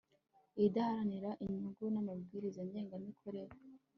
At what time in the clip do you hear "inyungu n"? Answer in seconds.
1.43-1.95